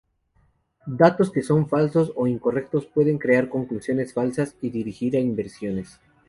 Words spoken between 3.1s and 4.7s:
crear conclusiones falsas